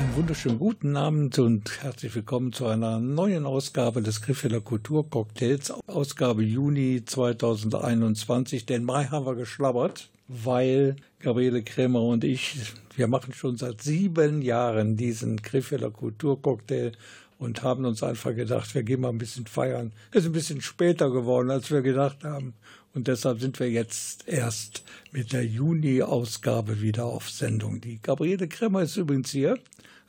[0.00, 6.42] Einen wunderschönen guten Abend und herzlich willkommen zu einer neuen Ausgabe des Griffeler Kulturcocktails, Ausgabe
[6.42, 8.64] Juni 2021.
[8.64, 14.40] Den Mai haben wir geschlabbert, weil Gabriele Krämer und ich, wir machen schon seit sieben
[14.40, 16.92] Jahren diesen Griffeler Kulturcocktail
[17.38, 19.92] und haben uns einfach gedacht, wir gehen mal ein bisschen feiern.
[20.12, 22.54] Es ist ein bisschen später geworden, als wir gedacht haben.
[22.92, 27.80] Und deshalb sind wir jetzt erst mit der Juni-Ausgabe wieder auf Sendung.
[27.80, 29.58] Die Gabriele Krämer ist übrigens hier.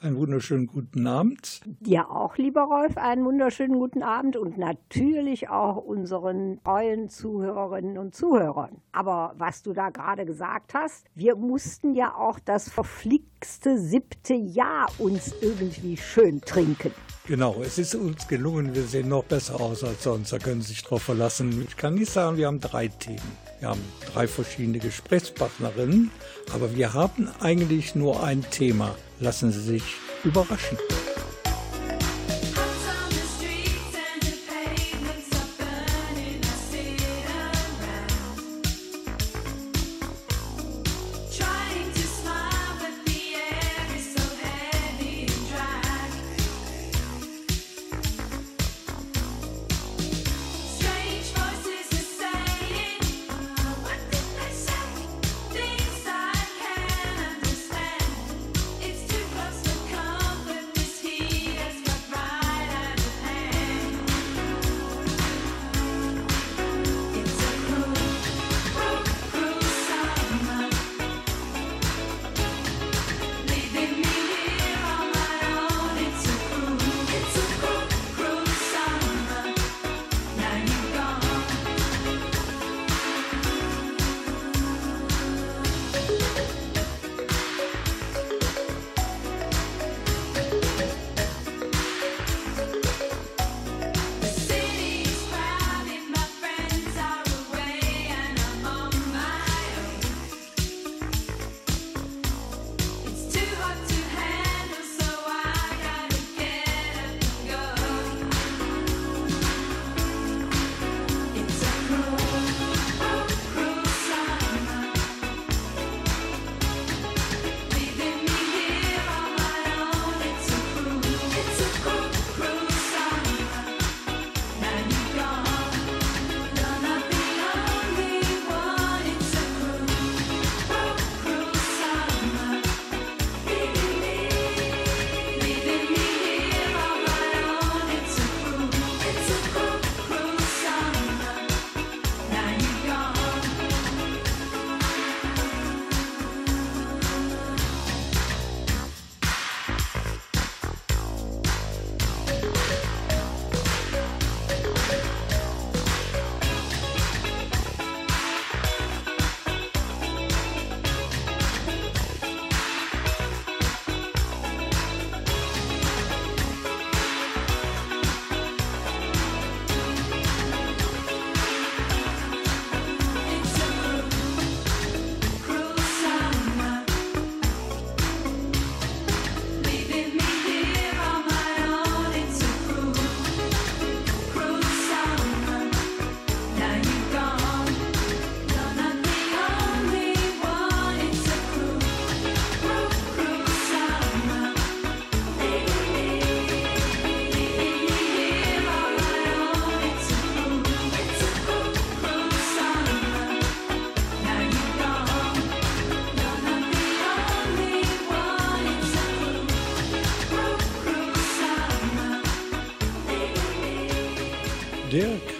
[0.04, 1.62] Einen wunderschönen guten Abend.
[1.80, 8.16] Dir auch, lieber Rolf, einen wunderschönen guten Abend und natürlich auch unseren treuen Zuhörerinnen und
[8.16, 8.82] Zuhörern.
[8.94, 14.90] Aber was du da gerade gesagt hast, wir mussten ja auch das verflixte siebte Jahr
[14.98, 16.92] uns irgendwie schön trinken.
[17.28, 18.74] Genau, es ist uns gelungen.
[18.74, 20.34] Wir sehen noch besser aus als sonst.
[20.34, 21.66] Da können Sie sich drauf verlassen.
[21.68, 23.38] Ich kann nicht sagen, wir haben drei Themen.
[23.60, 26.10] Wir haben drei verschiedene Gesprächspartnerinnen,
[26.52, 28.96] aber wir haben eigentlich nur ein Thema.
[29.20, 29.84] Lassen Sie sich
[30.24, 30.80] überraschen.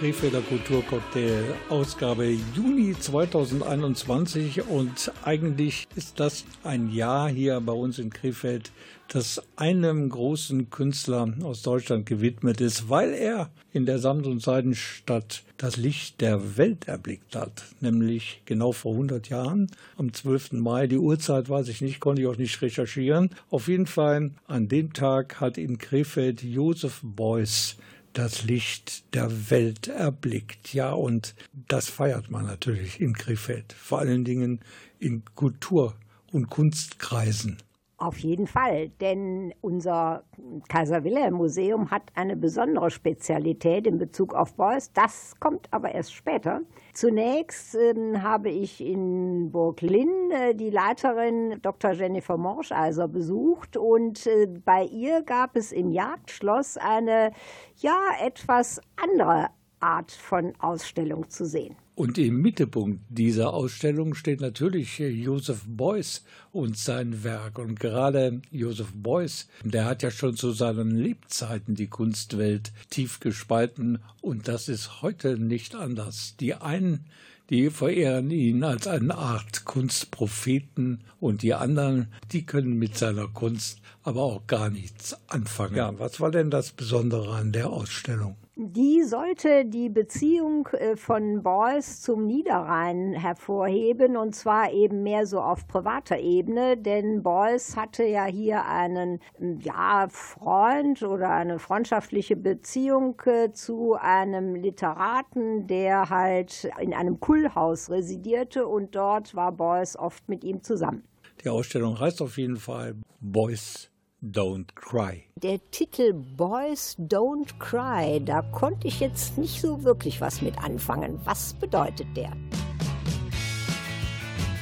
[0.02, 8.10] Krefelder Kulturcocktail Ausgabe Juni 2021 und eigentlich ist das ein Jahr hier bei uns in
[8.10, 8.72] Krefeld,
[9.06, 15.44] das einem großen Künstler aus Deutschland gewidmet ist, weil er in der Samt- und Seidenstadt
[15.56, 20.54] das Licht der Welt erblickt hat, nämlich genau vor 100 Jahren, am 12.
[20.54, 20.88] Mai.
[20.88, 23.30] Die Uhrzeit weiß ich nicht, konnte ich auch nicht recherchieren.
[23.52, 27.76] Auf jeden Fall an dem Tag hat in Krefeld Josef Beuys
[28.12, 30.74] das Licht der Welt erblickt.
[30.74, 31.34] Ja, und
[31.68, 34.60] das feiert man natürlich in Krefeld, vor allen Dingen
[34.98, 35.94] in Kultur-
[36.30, 37.58] und Kunstkreisen.
[38.02, 40.24] Auf jeden Fall, denn unser
[40.68, 44.92] Kaiser Wilhelm Museum hat eine besondere Spezialität in Bezug auf Beuys.
[44.92, 46.62] Das kommt aber erst später.
[46.94, 51.92] Zunächst äh, habe ich in Burg Linn äh, die Leiterin Dr.
[51.92, 57.30] Jennifer Morscheiser besucht und äh, bei ihr gab es im Jagdschloss eine
[57.76, 61.76] ja etwas andere Art von Ausstellung zu sehen.
[61.94, 67.58] Und im Mittelpunkt dieser Ausstellung steht natürlich Joseph Beuys und sein Werk.
[67.58, 73.98] Und gerade Joseph Beuys, der hat ja schon zu seinen Lebzeiten die Kunstwelt tief gespalten.
[74.22, 76.34] Und das ist heute nicht anders.
[76.40, 77.04] Die einen,
[77.50, 83.82] die verehren ihn als eine Art Kunstpropheten und die anderen, die können mit seiner Kunst
[84.02, 85.76] aber auch gar nichts anfangen.
[85.76, 88.36] Ja, was war denn das Besondere an der Ausstellung?
[88.64, 95.40] Die sollte die Beziehung äh, von Beuys zum Niederrhein hervorheben und zwar eben mehr so
[95.40, 99.18] auf privater Ebene, denn Beuys hatte ja hier einen
[99.58, 107.90] ja, Freund oder eine freundschaftliche Beziehung äh, zu einem Literaten, der halt in einem Kullhaus
[107.90, 111.02] residierte und dort war Beuys oft mit ihm zusammen.
[111.42, 113.91] Die Ausstellung heißt auf jeden Fall Beuys
[114.24, 115.24] Don't Cry.
[115.34, 121.20] Der Titel Boys Don't Cry, da konnte ich jetzt nicht so wirklich was mit anfangen.
[121.24, 122.30] Was bedeutet der?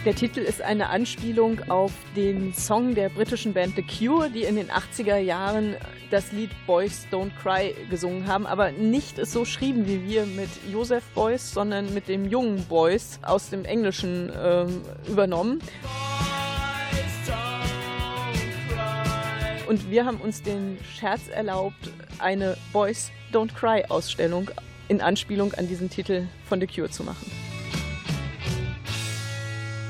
[0.07, 4.57] Der Titel ist eine Anspielung auf den Song der britischen Band The Cure, die in
[4.57, 5.77] den 80er Jahren
[6.11, 10.49] das Lied Boys Don't Cry gesungen haben, aber nicht es so schrieben wie wir mit
[10.73, 15.61] Joseph Boys, sondern mit dem jungen Boys aus dem Englischen ähm, übernommen.
[19.71, 24.51] Und wir haben uns den Scherz erlaubt, eine Boys Don't Cry Ausstellung
[24.89, 27.31] in Anspielung an diesen Titel von The Cure zu machen.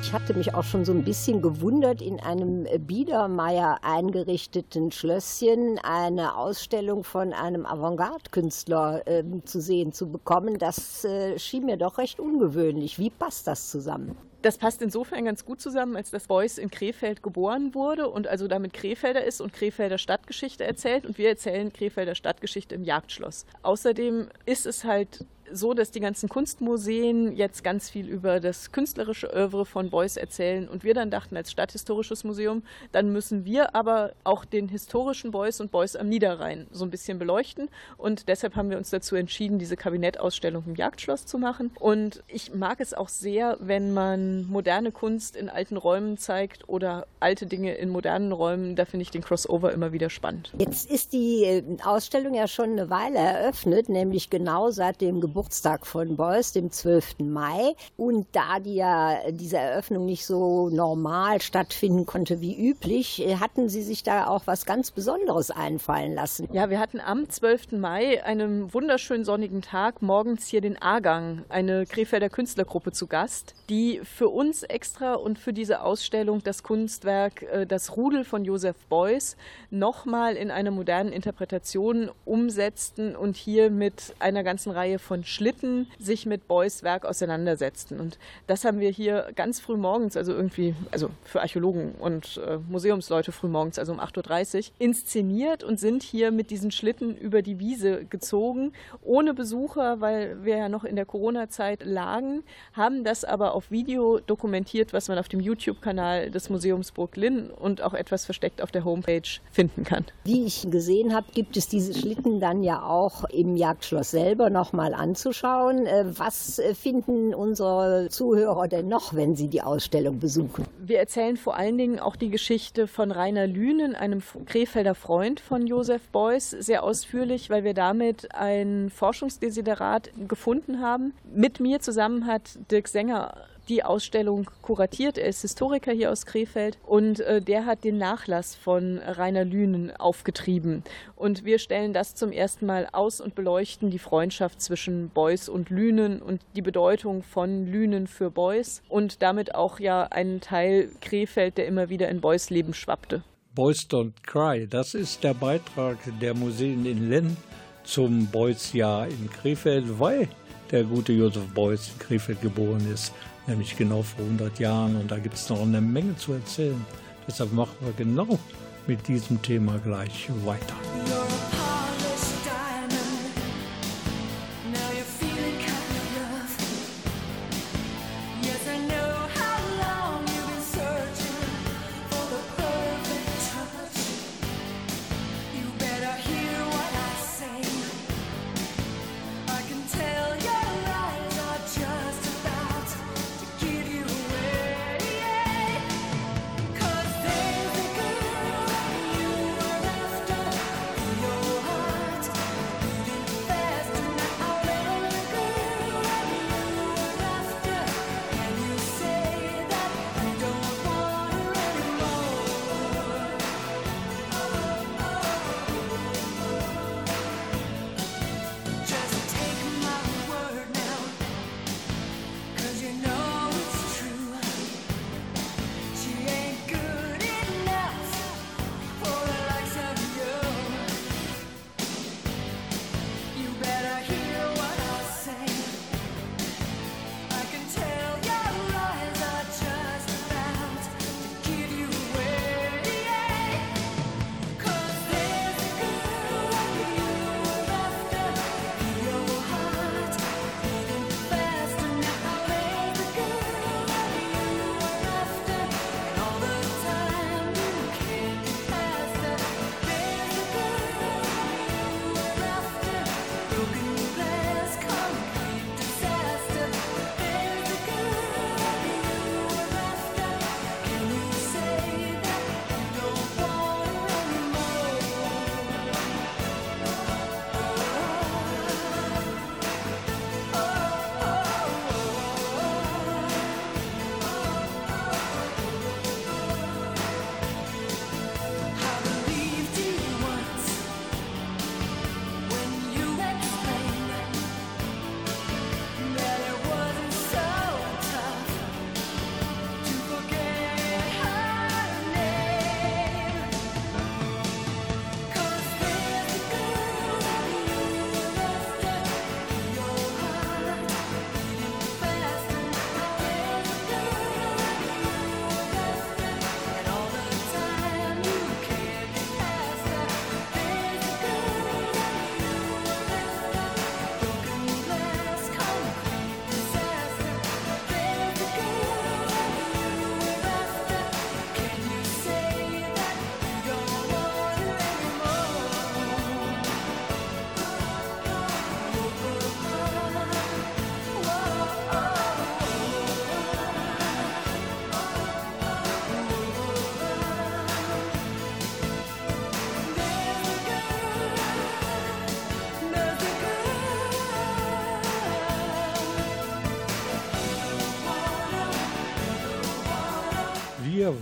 [0.02, 6.36] Ich hatte mich auch schon so ein bisschen gewundert, in einem Biedermeier eingerichteten Schlösschen eine
[6.36, 10.58] Ausstellung von einem Avantgarde-Künstler äh, zu sehen zu bekommen.
[10.58, 12.98] Das äh, schien mir doch recht ungewöhnlich.
[12.98, 14.14] Wie passt das zusammen?
[14.42, 18.48] Das passt insofern ganz gut zusammen, als dass Beuys in Krefeld geboren wurde und also
[18.48, 23.44] damit Krefelder ist und Krefelder Stadtgeschichte erzählt und wir erzählen Krefelder Stadtgeschichte im Jagdschloss.
[23.62, 29.32] Außerdem ist es halt so, dass die ganzen Kunstmuseen jetzt ganz viel über das künstlerische
[29.34, 32.62] Oeuvre von Beuys erzählen und wir dann dachten, als Stadthistorisches Museum,
[32.92, 37.18] dann müssen wir aber auch den historischen Beuys und Beuys am Niederrhein so ein bisschen
[37.18, 37.68] beleuchten.
[37.96, 41.72] Und deshalb haben wir uns dazu entschieden, diese Kabinettausstellung im Jagdschloss zu machen.
[41.80, 47.06] Und ich mag es auch sehr, wenn man moderne Kunst in alten Räumen zeigt oder
[47.18, 50.52] alte Dinge in modernen Räumen, da finde ich den Crossover immer wieder spannend.
[50.58, 55.39] Jetzt ist die äh, Ausstellung ja schon eine Weile eröffnet, nämlich genau seit dem Geburt
[55.40, 57.20] Geburtstag von Beuys, dem 12.
[57.20, 57.74] Mai.
[57.96, 63.70] Und da die ja diese Eröffnung nicht so normal stattfinden konnte wie üblich, äh, hatten
[63.70, 66.46] Sie sich da auch was ganz Besonderes einfallen lassen.
[66.52, 67.78] Ja, wir hatten am 12.
[67.78, 74.02] Mai, einem wunderschönen sonnigen Tag, morgens hier den A-Gang, eine Krefelder Künstlergruppe zu Gast, die
[74.04, 79.38] für uns extra und für diese Ausstellung das Kunstwerk äh, Das Rudel von Joseph Beuys
[79.70, 86.26] nochmal in einer modernen Interpretation umsetzten und hier mit einer ganzen Reihe von Schlitten sich
[86.26, 88.00] mit Beuys Werk auseinandersetzten.
[88.00, 92.58] Und das haben wir hier ganz früh morgens, also irgendwie, also für Archäologen und äh,
[92.68, 97.42] Museumsleute früh morgens, also um 8.30 Uhr, inszeniert und sind hier mit diesen Schlitten über
[97.42, 98.72] die Wiese gezogen,
[99.02, 104.18] ohne Besucher, weil wir ja noch in der Corona-Zeit lagen, haben das aber auf Video
[104.18, 107.10] dokumentiert, was man auf dem YouTube-Kanal des Museums Burg
[107.58, 110.04] und auch etwas versteckt auf der Homepage finden kann.
[110.24, 114.94] Wie ich gesehen habe, gibt es diese Schlitten dann ja auch im Jagdschloss selber nochmal
[114.94, 115.86] an anzuschauen.
[115.86, 120.64] Äh, was äh, finden unsere Zuhörer denn noch, wenn sie die Ausstellung besuchen?
[120.78, 125.66] Wir erzählen vor allen Dingen auch die Geschichte von Rainer Lünen, einem Krefelder Freund von
[125.66, 131.12] Josef Beuys, sehr ausführlich, weil wir damit ein Forschungsdesiderat gefunden haben.
[131.32, 133.34] Mit mir zusammen hat Dirk Sänger
[133.70, 135.16] die Ausstellung kuratiert.
[135.16, 139.96] Er ist Historiker hier aus Krefeld und äh, der hat den Nachlass von Rainer Lünen
[139.96, 140.82] aufgetrieben.
[141.16, 145.70] Und wir stellen das zum ersten Mal aus und beleuchten die Freundschaft zwischen Beuys und
[145.70, 151.56] Lünen und die Bedeutung von Lünen für Beuys und damit auch ja einen Teil Krefeld,
[151.56, 153.22] der immer wieder in Beuys Leben schwappte.
[153.54, 157.36] Boys Don't Cry, das ist der Beitrag der Museen in Lenn
[157.84, 160.28] zum Beuys-Jahr in Krefeld, weil
[160.70, 163.12] der gute Josef Beuys in Krefeld geboren ist,
[163.50, 164.96] nämlich genau vor 100 Jahren.
[164.96, 166.84] Und da gibt es noch eine Menge zu erzählen.
[167.26, 168.38] Deshalb machen wir genau
[168.86, 171.59] mit diesem Thema gleich weiter.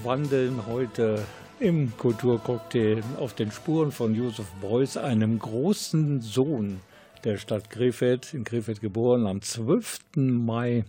[0.08, 1.22] Wandeln heute
[1.60, 6.80] im Kulturcocktail auf den Spuren von Josef Beuys, einem großen Sohn
[7.24, 9.98] der Stadt Krefeld, in Krefeld geboren am 12.
[10.16, 10.86] Mai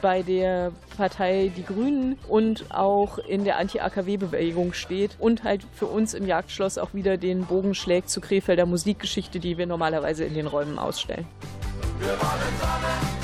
[0.02, 6.14] bei der Partei Die Grünen und auch in der Anti-AKW-Bewegung steht und halt für uns
[6.14, 10.48] im Jagdschloss auch wieder den Bogen schlägt zu Krefelder Musikgeschichte, die wir normalerweise in den
[10.48, 11.26] Räumen ausstellen.
[12.00, 13.19] Wir wollen Sonne.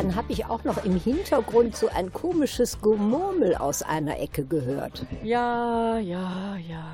[0.00, 5.04] Dann habe ich auch noch im Hintergrund so ein komisches Gemurmel aus einer Ecke gehört.
[5.24, 6.84] Ja, ja, ja.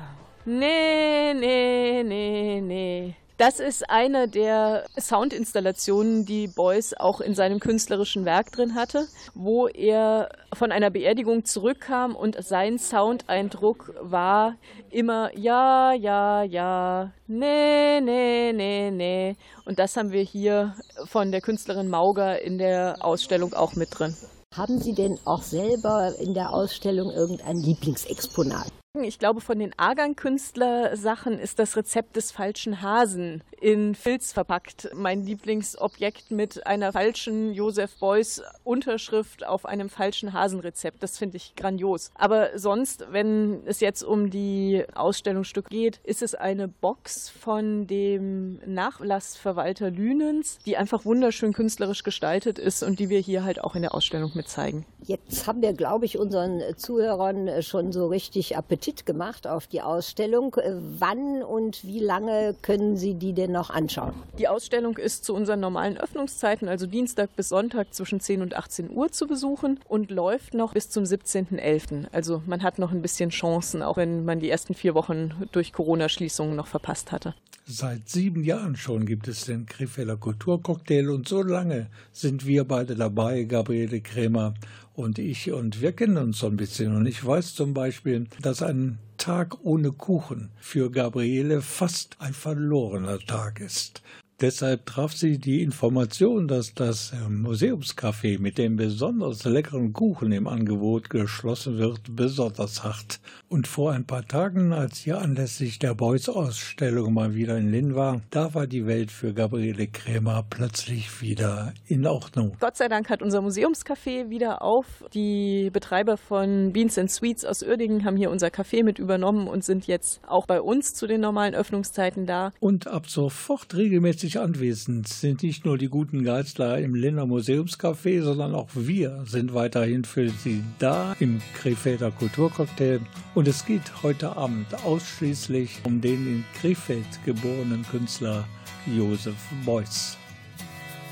[0.43, 3.15] Nee, nee, nee, nee.
[3.37, 9.67] Das ist eine der Soundinstallationen, die Beuys auch in seinem künstlerischen Werk drin hatte, wo
[9.67, 14.55] er von einer Beerdigung zurückkam und sein Soundeindruck war
[14.89, 19.35] immer ja, ja, ja, nee, nee, nee, nee.
[19.65, 20.73] Und das haben wir hier
[21.03, 24.15] von der Künstlerin Mauger in der Ausstellung auch mit drin.
[24.55, 28.71] Haben Sie denn auch selber in der Ausstellung irgendein Lieblingsexponat?
[29.07, 34.89] Ich glaube, von den Argan-Künstler-Sachen ist das Rezept des falschen Hasen in Filz verpackt.
[34.95, 41.03] Mein Lieblingsobjekt mit einer falschen Joseph Beuys Unterschrift auf einem falschen Hasenrezept.
[41.03, 42.11] Das finde ich grandios.
[42.15, 48.59] Aber sonst, wenn es jetzt um die Ausstellungsstücke geht, ist es eine Box von dem
[48.65, 53.83] Nachlassverwalter Lünens, die einfach wunderschön künstlerisch gestaltet ist und die wir hier halt auch in
[53.83, 54.85] der Ausstellung mit zeigen.
[55.03, 59.81] Jetzt haben wir, glaube ich, unseren Zuhörern schon so richtig Appetit Appetit gemacht auf die
[59.81, 60.55] Ausstellung.
[60.55, 64.13] Äh, wann und wie lange können Sie die denn noch anschauen?
[64.37, 68.89] Die Ausstellung ist zu unseren normalen Öffnungszeiten, also Dienstag bis Sonntag zwischen 10 und 18
[68.89, 72.07] Uhr zu besuchen und läuft noch bis zum 17.11.
[72.11, 75.73] Also man hat noch ein bisschen Chancen, auch wenn man die ersten vier Wochen durch
[75.73, 77.35] Corona-Schließungen noch verpasst hatte.
[77.67, 82.93] Seit sieben Jahren schon gibt es den Krefelder Kulturcocktail und so lange sind wir beide
[82.93, 84.53] dabei, Gabriele Krämer
[84.95, 86.95] und ich und wir kennen uns so ein bisschen.
[86.95, 93.19] Und ich weiß zum Beispiel, dass ein Tag ohne Kuchen für Gabriele fast ein verlorener
[93.19, 94.01] Tag ist.
[94.41, 101.09] Deshalb traf sie die Information, dass das Museumscafé mit dem besonders leckeren Kuchen im Angebot
[101.09, 103.21] geschlossen wird, besonders hart.
[103.47, 108.19] Und vor ein paar Tagen, als hier anlässlich der Beuys-Ausstellung mal wieder in Linn war,
[108.29, 112.57] da war die Welt für Gabriele Krämer plötzlich wieder in Ordnung.
[112.59, 115.05] Gott sei Dank hat unser Museumscafé wieder auf.
[115.13, 119.63] Die Betreiber von Beans and Sweets aus Uerdingen haben hier unser Café mit übernommen und
[119.63, 122.51] sind jetzt auch bei uns zu den normalen Öffnungszeiten da.
[122.59, 128.23] Und ab sofort regelmäßig herzlich anwesend sind nicht nur die guten Geistler im Linner Museumscafé,
[128.23, 133.01] sondern auch wir sind weiterhin für Sie da im Krefelder Kulturcocktail.
[133.35, 138.47] Und es geht heute Abend ausschließlich um den in Krefeld geborenen Künstler
[138.87, 140.17] Josef Beuys.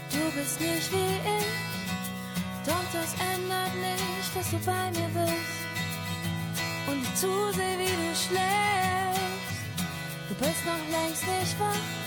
[0.10, 5.62] Du bist nicht wie ich, doch das ändert nicht, dass du bei mir bist.
[6.88, 9.54] Und ich zusehe, wie du schläfst.
[10.30, 12.03] Du bist noch längst nicht wach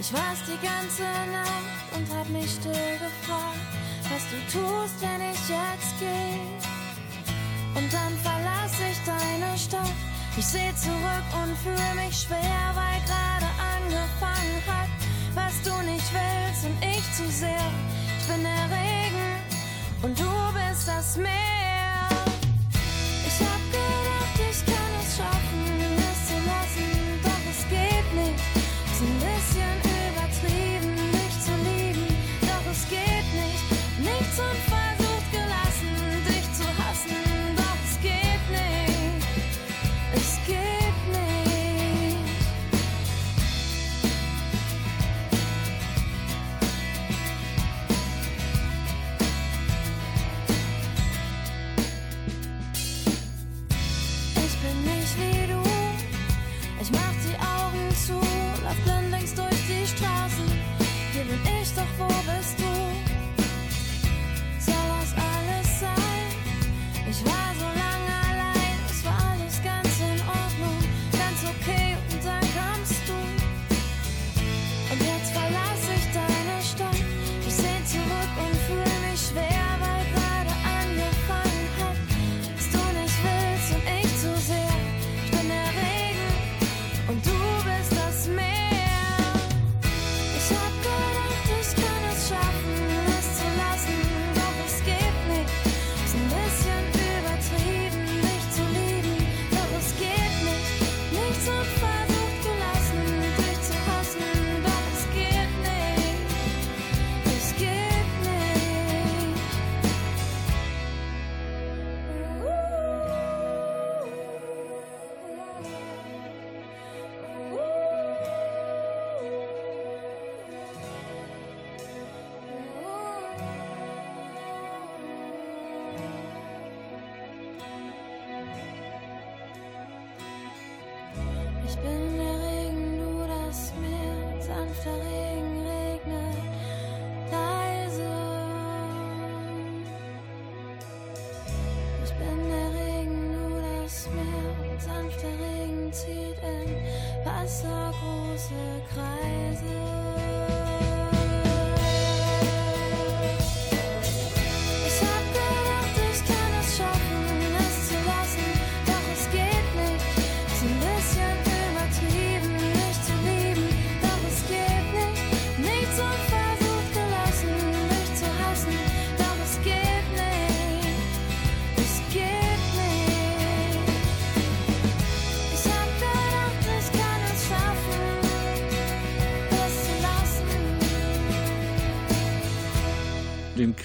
[0.00, 3.66] ich war's die ganze Nacht und hab mich still gefragt,
[4.10, 6.38] was du tust, wenn ich jetzt geh.
[7.74, 9.98] Und dann verlass ich deine Stadt.
[10.36, 14.88] Ich seh zurück und fühl mich schwer, weil gerade angefangen hat,
[15.34, 17.70] was du nicht willst und ich zu sehr.
[18.20, 19.30] Ich bin der Regen
[20.02, 22.08] und du bist das Meer.
[23.26, 23.87] Ich hab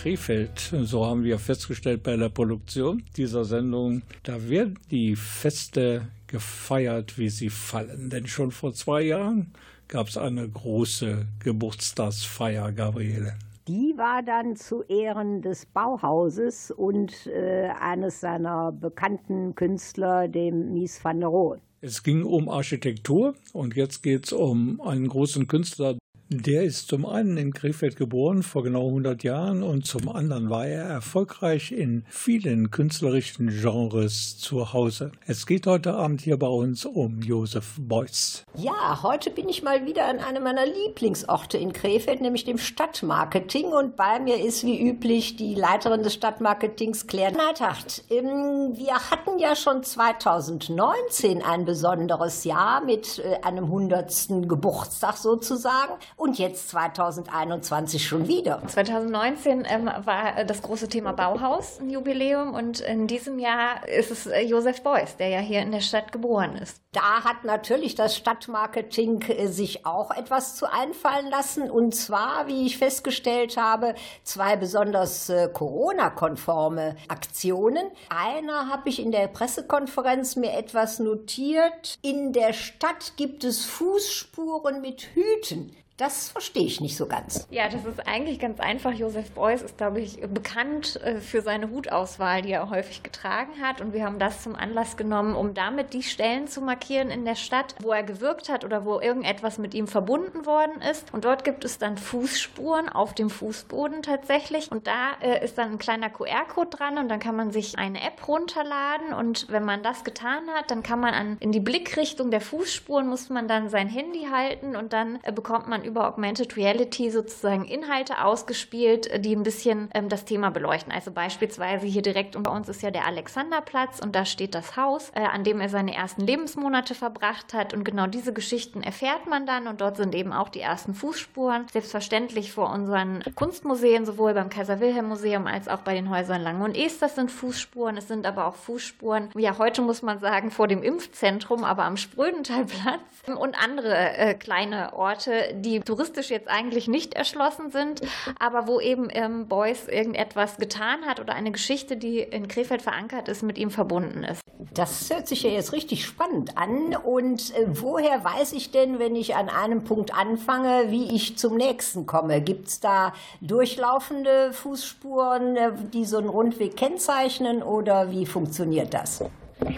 [0.03, 0.59] Krefeld.
[0.81, 4.01] So haben wir festgestellt bei der Produktion dieser Sendung.
[4.23, 8.09] Da werden die Feste gefeiert, wie sie fallen.
[8.09, 9.53] Denn schon vor zwei Jahren
[9.87, 13.35] gab es eine große Geburtstagsfeier, Gabriele.
[13.69, 21.01] Die war dann zu Ehren des Bauhauses und äh, eines seiner bekannten Künstler, dem Mies
[21.01, 21.61] van der Rohe.
[21.79, 25.97] Es ging um Architektur und jetzt geht es um einen großen Künstler,
[26.41, 30.65] der ist zum einen in Krefeld geboren, vor genau 100 Jahren, und zum anderen war
[30.65, 35.11] er erfolgreich in vielen künstlerischen Genres zu Hause.
[35.27, 38.43] Es geht heute Abend hier bei uns um Josef Beuys.
[38.55, 43.65] Ja, heute bin ich mal wieder an einem meiner Lieblingsorte in Krefeld, nämlich dem Stadtmarketing.
[43.65, 48.03] Und bei mir ist wie üblich die Leiterin des Stadtmarketings, Claire Neithacht.
[48.09, 54.47] Ähm, wir hatten ja schon 2019 ein besonderes Jahr mit äh, einem 100.
[54.47, 55.93] Geburtstag sozusagen
[56.23, 58.65] und jetzt 2021 schon wieder.
[58.65, 64.25] 2019 ähm, war das große Thema Bauhaus ein Jubiläum und in diesem Jahr ist es
[64.27, 66.81] äh, Josef Beuys, der ja hier in der Stadt geboren ist.
[66.93, 72.67] Da hat natürlich das Stadtmarketing äh, sich auch etwas zu einfallen lassen und zwar, wie
[72.67, 77.83] ich festgestellt habe, zwei besonders äh, Corona-konforme Aktionen.
[78.07, 81.99] Einer habe ich in der Pressekonferenz mir etwas notiert.
[82.01, 85.75] In der Stadt gibt es Fußspuren mit Hüten.
[85.97, 87.47] Das verstehe ich nicht so ganz.
[87.51, 88.93] Ja, das ist eigentlich ganz einfach.
[88.93, 93.79] Josef Beuys ist, glaube ich, bekannt äh, für seine Hutauswahl, die er häufig getragen hat.
[93.79, 97.35] Und wir haben das zum Anlass genommen, um damit die Stellen zu markieren in der
[97.35, 101.13] Stadt, wo er gewirkt hat oder wo irgendetwas mit ihm verbunden worden ist.
[101.13, 104.71] Und dort gibt es dann Fußspuren auf dem Fußboden tatsächlich.
[104.71, 108.01] Und da äh, ist dann ein kleiner QR-Code dran und dann kann man sich eine
[108.01, 109.13] App runterladen.
[109.13, 113.07] Und wenn man das getan hat, dann kann man an, in die Blickrichtung der Fußspuren
[113.07, 117.65] muss man dann sein Handy halten und dann äh, bekommt man über Augmented Reality sozusagen
[117.65, 120.91] Inhalte ausgespielt, die ein bisschen ähm, das Thema beleuchten.
[120.91, 125.11] Also beispielsweise hier direkt unter uns ist ja der Alexanderplatz und da steht das Haus,
[125.15, 127.73] äh, an dem er seine ersten Lebensmonate verbracht hat.
[127.73, 131.67] Und genau diese Geschichten erfährt man dann und dort sind eben auch die ersten Fußspuren.
[131.71, 136.63] Selbstverständlich vor unseren Kunstmuseen, sowohl beim Kaiser Wilhelm Museum als auch bei den Häusern Lange
[136.63, 137.97] und Esters sind Fußspuren.
[137.97, 141.97] Es sind aber auch Fußspuren, ja heute muss man sagen, vor dem Impfzentrum, aber am
[141.97, 143.01] Sprödentalplatz
[143.35, 148.01] und andere äh, kleine Orte, die touristisch jetzt eigentlich nicht erschlossen sind,
[148.39, 153.27] aber wo eben ähm, Beuys irgendetwas getan hat oder eine Geschichte, die in Krefeld verankert
[153.27, 154.41] ist, mit ihm verbunden ist.
[154.73, 156.95] Das hört sich ja jetzt richtig spannend an.
[156.95, 161.57] Und äh, woher weiß ich denn, wenn ich an einem Punkt anfange, wie ich zum
[161.57, 162.41] nächsten komme?
[162.41, 169.23] Gibt es da durchlaufende Fußspuren, äh, die so einen Rundweg kennzeichnen oder wie funktioniert das?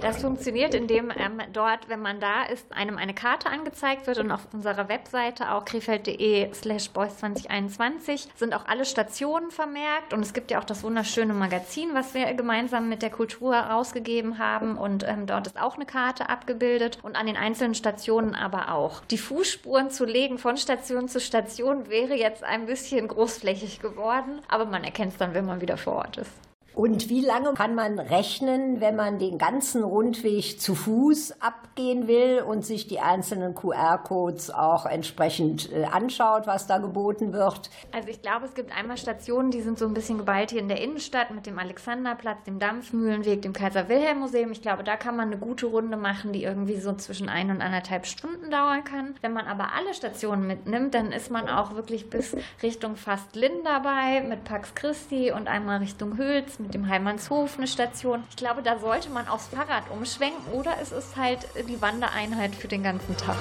[0.01, 4.31] Das funktioniert, indem ähm, dort, wenn man da ist, einem eine Karte angezeigt wird und
[4.31, 10.33] auf unserer Webseite auch krefeld.de slash boys 2021 sind auch alle Stationen vermerkt und es
[10.33, 15.03] gibt ja auch das wunderschöne Magazin, was wir gemeinsam mit der Kultur rausgegeben haben und
[15.07, 19.03] ähm, dort ist auch eine Karte abgebildet und an den einzelnen Stationen aber auch.
[19.05, 24.65] Die Fußspuren zu legen von Station zu Station wäre jetzt ein bisschen großflächig geworden, aber
[24.65, 26.44] man erkennt es dann, wenn man wieder vor Ort ist.
[26.75, 32.43] Und wie lange kann man rechnen, wenn man den ganzen Rundweg zu Fuß abgehen will
[32.45, 37.69] und sich die einzelnen QR-Codes auch entsprechend äh, anschaut, was da geboten wird?
[37.93, 40.67] Also ich glaube, es gibt einmal Stationen, die sind so ein bisschen geballt hier in
[40.67, 44.51] der Innenstadt mit dem Alexanderplatz, dem Dampfmühlenweg, dem Kaiser-Wilhelm-Museum.
[44.51, 47.61] Ich glaube, da kann man eine gute Runde machen, die irgendwie so zwischen ein und
[47.61, 49.15] anderthalb Stunden dauern kann.
[49.21, 53.63] Wenn man aber alle Stationen mitnimmt, dann ist man auch wirklich bis Richtung fast Linn
[53.63, 58.23] dabei mit Pax Christi und einmal Richtung Hülz mit dem Heimanshof eine Station.
[58.31, 62.67] Ich glaube, da sollte man aufs Fahrrad umschwenken oder es ist halt die Wandereinheit für
[62.67, 63.35] den ganzen Tag.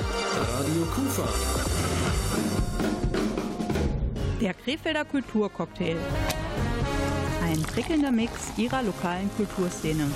[0.52, 1.26] Radio Kufa.
[4.40, 5.96] Der Krefelder Kulturcocktail.
[7.42, 10.10] Ein prickelnder Mix ihrer lokalen Kulturszene.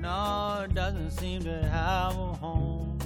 [0.00, 2.98] No, doesn't seem to have a home.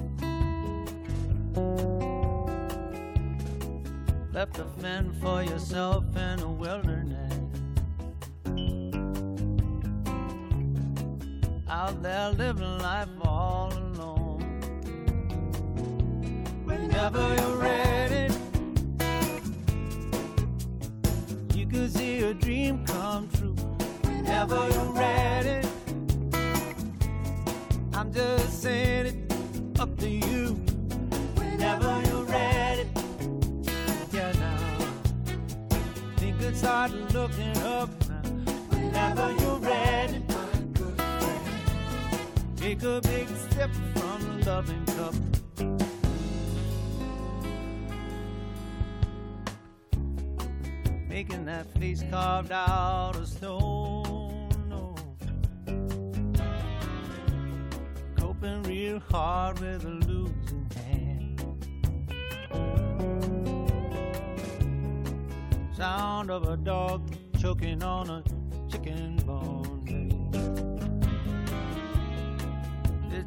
[4.32, 7.39] Left to fend for yourself in the wilderness.
[11.72, 14.40] Out there living life all alone.
[16.64, 18.34] Whenever you're ready,
[21.54, 23.54] you could see a dream come true.
[24.02, 25.68] Whenever you're ready,
[27.94, 30.54] I'm just saying it up to you.
[31.36, 32.88] Whenever you're ready,
[34.12, 35.36] yeah now.
[36.16, 38.22] Think it's start looking up now.
[38.70, 40.29] Whenever you're ready.
[42.60, 45.14] Take a big step from the loving cup.
[51.08, 54.50] Making that face carved out of stone.
[54.68, 54.94] No.
[58.18, 61.42] Coping real hard with a losing hand.
[65.74, 68.22] Sound of a dog choking on a
[68.70, 69.79] chicken bone.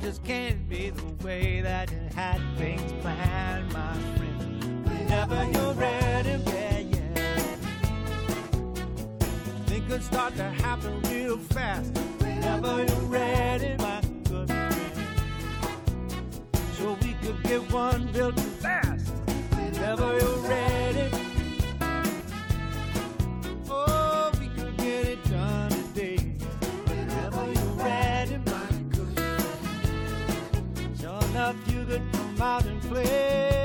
[0.03, 4.85] Just can't be the way that you had things planned, my friend.
[4.85, 7.55] Whenever you're ready, yeah, yeah.
[9.65, 11.97] Things could start to happen real fast.
[12.19, 14.75] Whenever you're ready, my good friend.
[16.77, 19.07] So we could get one built to last.
[19.55, 20.62] Whenever you're ready.
[32.43, 33.62] Out and play.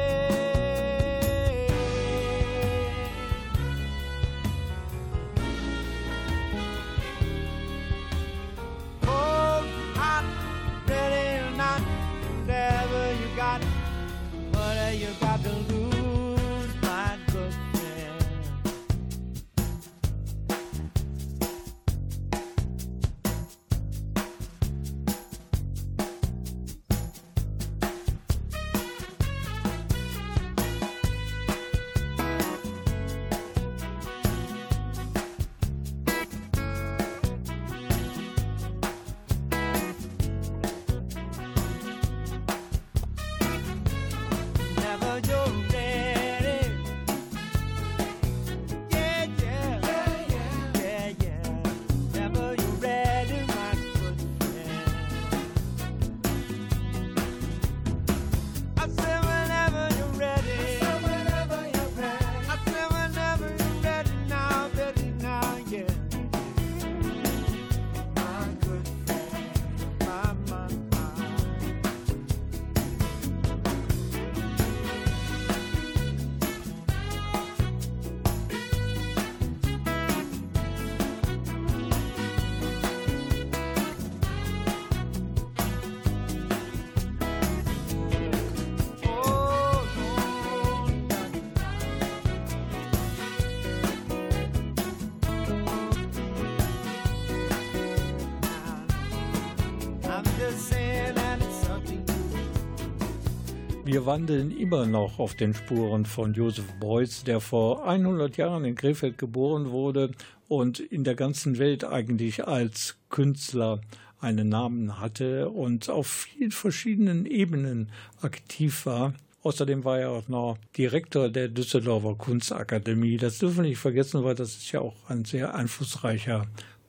[104.09, 109.19] Wandeln immer noch auf den Spuren von Joseph Beuys, der vor 100 Jahren in Krefeld
[109.19, 110.13] geboren wurde
[110.49, 113.83] und in der ganzen Welt eigentlich als Künstler
[114.19, 117.91] einen Namen hatte und auf vielen verschiedenen Ebenen
[118.23, 119.13] aktiv war.
[119.43, 123.19] Außerdem war er auch noch Direktor der Düsseldorfer Kunstakademie.
[123.19, 126.47] Das dürfen wir nicht vergessen, weil das ist ja auch ein sehr einflussreicher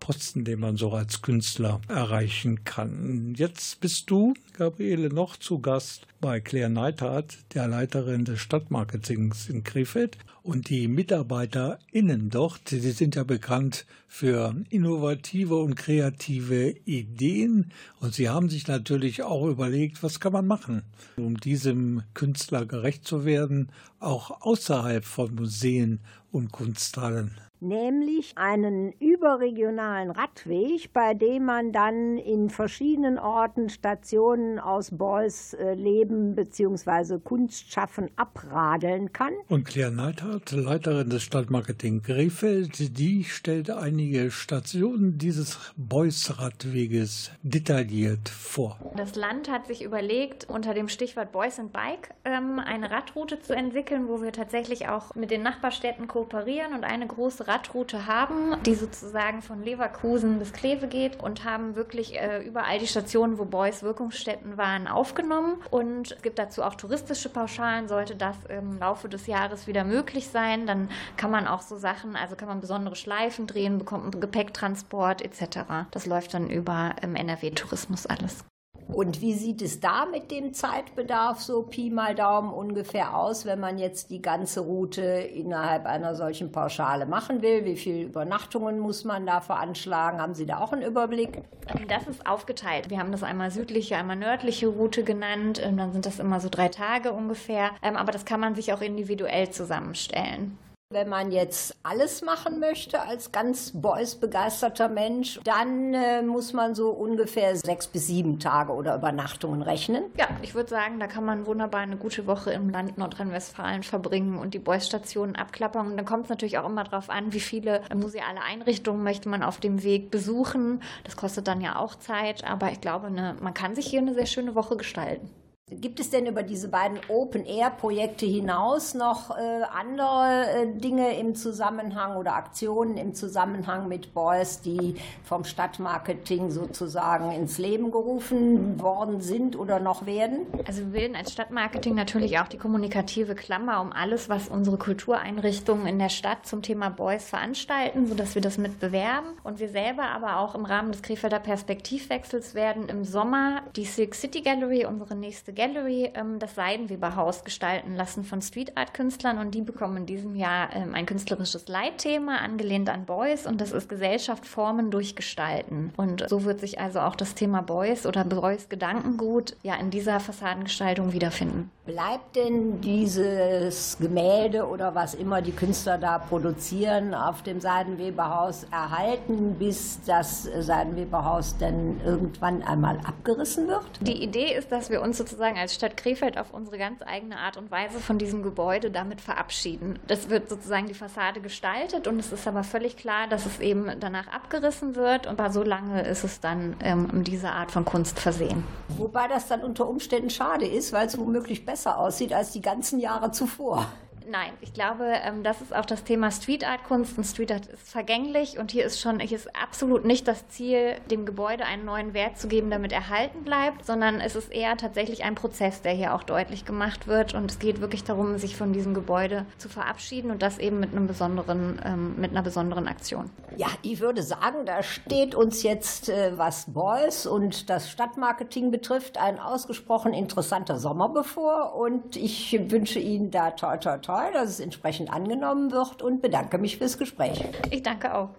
[0.10, 3.36] Posten, den man so als Künstler erreichen kann.
[3.38, 9.64] Jetzt bist du, Gabriele, noch zu Gast bei Claire Neithardt, der Leiterin des Stadtmarketings in
[9.64, 10.18] Krefeld.
[10.50, 17.72] Und die MitarbeiterInnen dort, die sind ja bekannt für innovative und kreative Ideen.
[18.00, 20.82] Und sie haben sich natürlich auch überlegt, was kann man machen,
[21.18, 26.00] um diesem Künstler gerecht zu werden, auch außerhalb von Museen
[26.32, 27.38] und Kunsthallen.
[27.62, 35.74] nämlich einen überregionalen Radweg, bei dem man dann in verschiedenen Orten Stationen aus Beuys äh,
[35.74, 37.20] Leben bzw.
[37.20, 39.34] Kunstschaffen abradeln kann.
[39.50, 39.92] Und Claire
[40.40, 48.80] Neithardt, Leiterin des Stadtmarketing Krefeld, die stellt einige Stationen dieses Beuys Radweges detailliert vor.
[48.96, 53.54] Das Land hat sich überlegt, unter dem Stichwort Boys and Bike ähm, eine Radroute zu
[53.54, 58.76] entwickeln, wo wir tatsächlich auch mit den Nachbarstädten kooperieren und eine große Radroute haben, die
[58.76, 63.84] sozusagen von Leverkusen bis Kleve geht und haben wirklich äh, überall die Stationen, wo Boys
[63.84, 65.56] Wirkungsstätten waren, aufgenommen.
[65.70, 70.29] Und es gibt dazu auch touristische Pauschalen, sollte das im Laufe des Jahres wieder möglich
[70.32, 70.66] sein.
[70.68, 75.22] Dann kann man auch so Sachen, also kann man besondere Schleifen drehen, bekommt einen Gepäcktransport
[75.22, 75.60] etc.
[75.92, 78.44] Das läuft dann über ähm, NRW-Tourismus alles.
[78.92, 83.60] Und wie sieht es da mit dem Zeitbedarf so Pi mal Daumen ungefähr aus, wenn
[83.60, 87.66] man jetzt die ganze Route innerhalb einer solchen Pauschale machen will?
[87.66, 90.20] Wie viele Übernachtungen muss man da veranschlagen?
[90.20, 91.44] Haben Sie da auch einen Überblick?
[91.88, 92.90] Das ist aufgeteilt.
[92.90, 95.62] Wir haben das einmal südliche, einmal nördliche Route genannt.
[95.64, 97.70] Und dann sind das immer so drei Tage ungefähr.
[97.84, 100.58] Ähm, aber das kann man sich auch individuell zusammenstellen.
[100.92, 106.90] Wenn man jetzt alles machen möchte als ganz Boys-begeisterter Mensch, dann äh, muss man so
[106.90, 110.06] ungefähr sechs bis sieben Tage oder Übernachtungen rechnen.
[110.18, 114.40] Ja, ich würde sagen, da kann man wunderbar eine gute Woche im Land Nordrhein-Westfalen verbringen
[114.40, 115.92] und die Boys-Stationen abklappern.
[115.92, 119.44] Und dann kommt es natürlich auch immer darauf an, wie viele museale Einrichtungen möchte man
[119.44, 120.82] auf dem Weg besuchen.
[121.04, 124.16] Das kostet dann ja auch Zeit, aber ich glaube, ne, man kann sich hier eine
[124.16, 125.30] sehr schöne Woche gestalten.
[125.72, 132.16] Gibt es denn über diese beiden Open-Air-Projekte hinaus noch äh, andere äh, Dinge im Zusammenhang
[132.18, 139.56] oder Aktionen im Zusammenhang mit Boys, die vom Stadtmarketing sozusagen ins Leben gerufen worden sind
[139.56, 140.48] oder noch werden?
[140.66, 145.86] Also wir bilden als Stadtmarketing natürlich auch die kommunikative Klammer um alles, was unsere Kultureinrichtungen
[145.86, 149.28] in der Stadt zum Thema Boys veranstalten, sodass wir das mit bewerben.
[149.44, 154.16] Und wir selber aber auch im Rahmen des Krefelder Perspektivwechsels werden im Sommer die Silk
[154.16, 159.54] City Gallery, unsere nächste Gallery ähm, das Seidenweberhaus gestalten lassen von Street Art Künstlern und
[159.54, 163.90] die bekommen in diesem Jahr ähm, ein künstlerisches Leitthema angelehnt an Boys und das ist
[163.90, 165.92] Gesellschaft formen durch Gestalten.
[165.98, 170.22] Und so wird sich also auch das Thema Boys oder Boys Gedankengut ja in dieser
[170.22, 171.70] Fassadengestaltung wiederfinden.
[171.90, 179.56] Bleibt denn dieses Gemälde oder was immer die Künstler da produzieren auf dem Seidenweberhaus erhalten,
[179.58, 183.88] bis das Seidenweberhaus dann irgendwann einmal abgerissen wird?
[184.02, 187.58] Die Idee ist, dass wir uns sozusagen als Stadt Krefeld auf unsere ganz eigene Art
[187.58, 189.98] und Weise von diesem Gebäude damit verabschieden.
[190.06, 193.90] Das wird sozusagen die Fassade gestaltet und es ist aber völlig klar, dass es eben
[194.00, 198.64] danach abgerissen wird und so lange ist es dann ähm, diese Art von Kunst versehen.
[198.90, 203.00] Wobei das dann unter Umständen schade ist, weil es womöglich besser aussieht als die ganzen
[203.00, 203.86] Jahre zuvor.
[204.32, 207.18] Nein, ich glaube, ähm, das ist auch das Thema Street Art Kunst.
[207.18, 208.60] Und Street Art ist vergänglich.
[208.60, 212.38] Und hier ist schon, hier ist absolut nicht das Ziel, dem Gebäude einen neuen Wert
[212.38, 216.22] zu geben, damit erhalten bleibt, sondern es ist eher tatsächlich ein Prozess, der hier auch
[216.22, 217.34] deutlich gemacht wird.
[217.34, 220.92] Und es geht wirklich darum, sich von diesem Gebäude zu verabschieden und das eben mit
[220.92, 223.32] einem besonderen, ähm, mit einer besonderen Aktion.
[223.58, 229.18] Ja, ich würde sagen, da steht uns jetzt, äh, was Boys und das Stadtmarketing betrifft,
[229.18, 231.74] ein ausgesprochen interessanter Sommer bevor.
[231.76, 236.22] Und ich wünsche Ihnen da toi toi toi toll, dass es entsprechend angenommen wird und
[236.22, 237.44] bedanke mich fürs Gespräch.
[237.70, 238.30] Ich danke auch.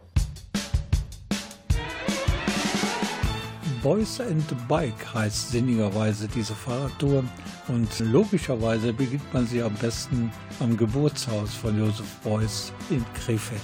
[3.83, 7.25] Boys and Bike heißt sinnigerweise diese Fahrradtour
[7.69, 13.61] und logischerweise beginnt man sie am besten am Geburtshaus von Josef Beuys in Krefeld.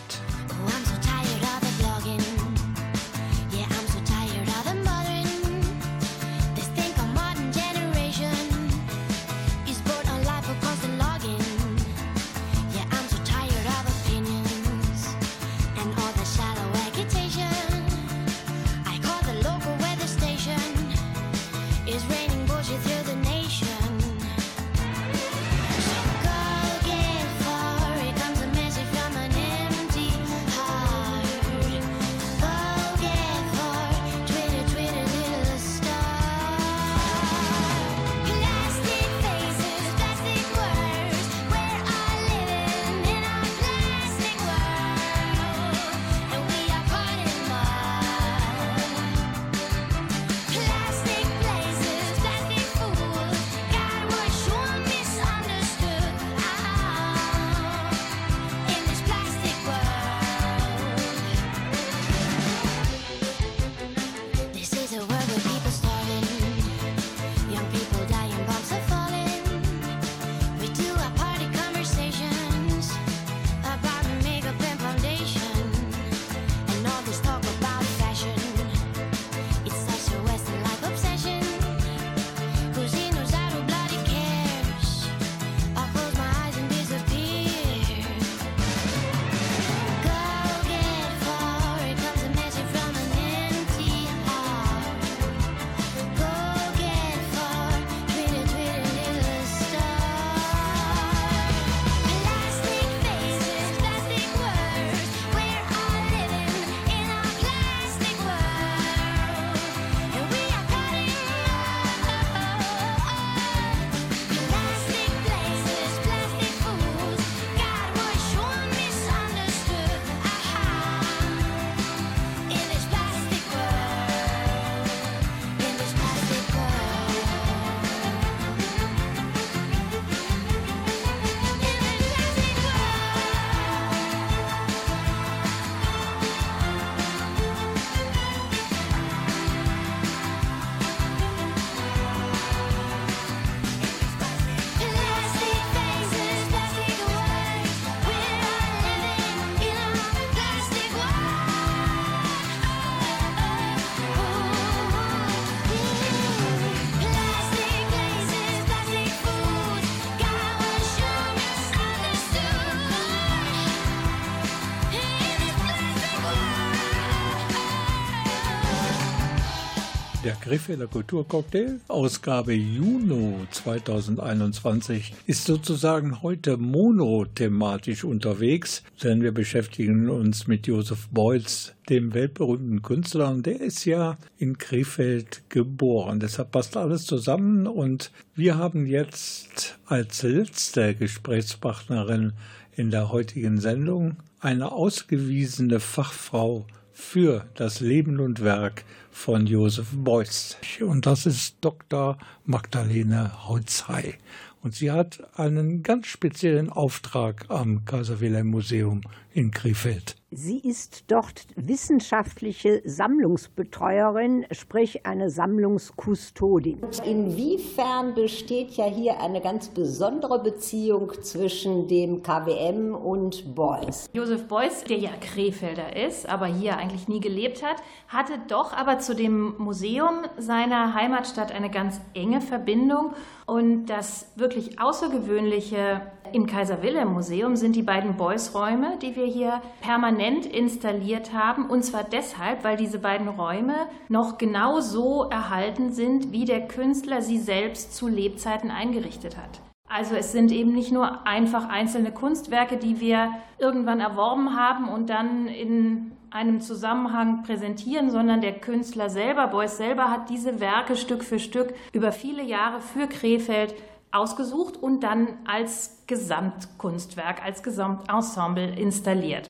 [170.27, 180.49] Der Krefelder Kulturcocktail, Ausgabe Juni 2021, ist sozusagen heute monothematisch unterwegs, denn wir beschäftigen uns
[180.49, 183.31] mit Josef Beuys, dem weltberühmten Künstler.
[183.31, 186.19] Und der ist ja in Krefeld geboren.
[186.19, 187.69] Deshalb passt alles zusammen.
[187.69, 192.33] Und wir haben jetzt als letzte Gesprächspartnerin
[192.73, 196.67] in der heutigen Sendung eine ausgewiesene Fachfrau
[196.97, 200.57] für das Leben und Werk von Josef Beuys.
[200.81, 202.17] Und das ist Dr.
[202.47, 204.15] Magdalene Holzhey.
[204.63, 209.03] Und sie hat einen ganz speziellen Auftrag am Kaiser Wilhelm Museum
[209.37, 210.17] in Krefeld.
[210.31, 216.81] Sie ist dort wissenschaftliche Sammlungsbetreuerin, sprich eine Sammlungskustodin.
[217.05, 224.09] Inwiefern besteht ja hier eine ganz besondere Beziehung zwischen dem KWM und Beuys?
[224.15, 227.77] Josef Beuys, der ja Krefelder ist, aber hier eigentlich nie gelebt hat,
[228.09, 233.13] hatte doch aber zu dem Museum seiner Heimatstadt eine ganz enge Verbindung.
[233.47, 236.03] Und das wirklich Außergewöhnliche
[236.37, 241.65] im Kaiser Wilhelm Museum sind die beiden Beuys-Räume, die wir hier permanent installiert haben.
[241.65, 243.75] Und zwar deshalb, weil diese beiden Räume
[244.11, 249.63] noch genau so erhalten sind, wie der Künstler sie selbst zu Lebzeiten eingerichtet hat.
[249.89, 255.09] Also es sind eben nicht nur einfach einzelne Kunstwerke, die wir irgendwann erworben haben und
[255.09, 261.25] dann in einem Zusammenhang präsentieren, sondern der Künstler selber, Beuys selber, hat diese Werke Stück
[261.25, 263.75] für Stück über viele Jahre für Krefeld
[264.17, 269.49] ausgesucht und dann als Gesamtkunstwerk, als Gesamtensemble installiert.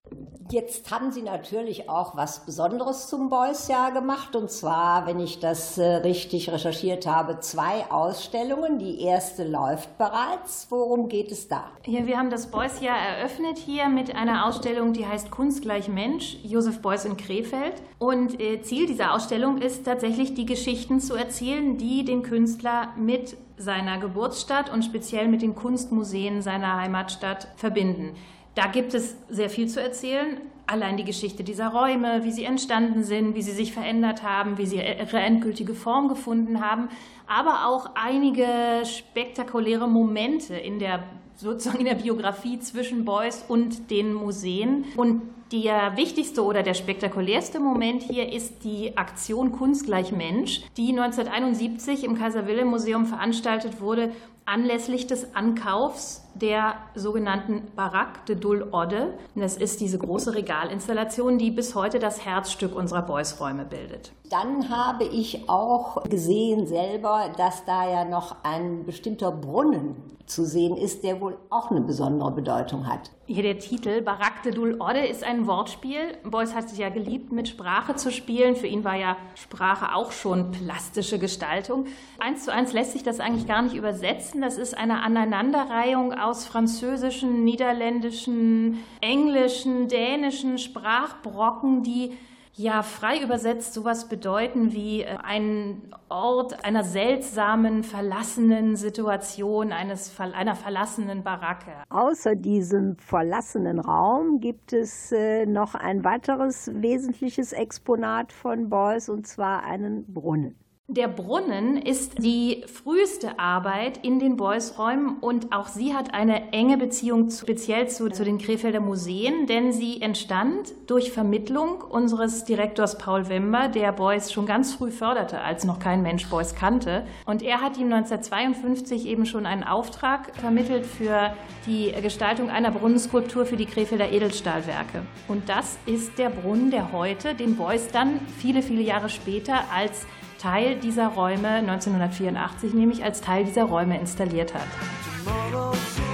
[0.51, 4.37] Jetzt haben Sie natürlich auch was Besonderes zum Beuys-Jahr gemacht.
[4.37, 8.79] Und zwar, wenn ich das äh, richtig recherchiert habe, zwei Ausstellungen.
[8.79, 10.69] Die erste läuft bereits.
[10.71, 11.65] Worum geht es da?
[11.85, 16.37] Ja, wir haben das Beuys-Jahr eröffnet hier mit einer Ausstellung, die heißt Kunst gleich Mensch,
[16.45, 17.83] Josef Beuys in Krefeld.
[17.99, 23.37] Und äh, Ziel dieser Ausstellung ist tatsächlich, die Geschichten zu erzählen, die den Künstler mit
[23.57, 28.15] seiner Geburtsstadt und speziell mit den Kunstmuseen seiner Heimatstadt verbinden.
[28.55, 30.41] Da gibt es sehr viel zu erzählen.
[30.67, 34.67] Allein die Geschichte dieser Räume, wie sie entstanden sind, wie sie sich verändert haben, wie
[34.67, 36.89] sie ihre endgültige Form gefunden haben,
[37.27, 38.47] aber auch einige
[38.85, 41.05] spektakuläre Momente in der
[41.37, 44.87] sozusagen in der Biografie zwischen Beuys und den Museen.
[44.97, 45.23] Und
[45.53, 52.05] der wichtigste oder der spektakulärste Moment hier ist die Aktion Kunst gleich Mensch, die 1971
[52.05, 54.11] im Kaiser Wilhelm Museum veranstaltet wurde,
[54.45, 59.15] anlässlich des Ankaufs der sogenannten Barak de Dul Odde.
[59.35, 64.13] Das ist diese große Regalinstallation, die bis heute das Herzstück unserer Beuys-Räume bildet.
[64.31, 70.77] Dann habe ich auch gesehen selber, dass da ja noch ein bestimmter Brunnen zu sehen
[70.77, 73.11] ist, der wohl auch eine besondere Bedeutung hat.
[73.27, 76.19] Hier der Titel Barak de Dul Odde ist ein Wortspiel.
[76.25, 78.57] Beuys hat sich ja geliebt, mit Sprache zu spielen.
[78.57, 81.87] Für ihn war ja Sprache auch schon plastische Gestaltung.
[82.19, 84.41] Eins zu eins lässt sich das eigentlich gar nicht übersetzen.
[84.41, 92.13] Das ist eine Aneinanderreihung aus französischen, niederländischen, englischen, dänischen Sprachbrocken, die
[92.57, 100.55] ja frei übersetzt sowas bedeuten wie äh, ein Ort einer seltsamen, verlassenen Situation, eines, einer
[100.55, 101.73] verlassenen Baracke.
[101.91, 109.27] Außer diesem verlassenen Raum gibt es äh, noch ein weiteres wesentliches Exponat von Beuys, und
[109.27, 110.57] zwar einen Brunnen.
[110.89, 116.79] Der Brunnen ist die früheste Arbeit in den Beuys-Räumen und auch sie hat eine enge
[116.79, 123.29] Beziehung speziell zu, zu den Krefelder Museen, denn sie entstand durch Vermittlung unseres Direktors Paul
[123.29, 127.05] Wember, der Beuys schon ganz früh förderte, als noch kein Mensch Beuys kannte.
[127.25, 131.35] Und er hat ihm 1952 eben schon einen Auftrag vermittelt für
[131.67, 135.03] die Gestaltung einer Brunnenskulptur für die Krefelder Edelstahlwerke.
[135.27, 140.07] Und das ist der Brunnen, der heute den Beuys dann viele, viele Jahre später als
[140.39, 146.06] Teil dieser Räume 1984 nämlich als Teil dieser Räume installiert hat.